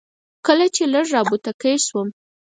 کله 0.45 0.65
چې 0.75 0.83
لږ 0.93 1.05
را 1.13 1.21
بوتکی 1.27 1.75
شوم. 1.85 2.07